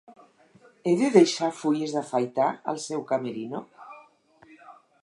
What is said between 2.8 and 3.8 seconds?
seu camerino?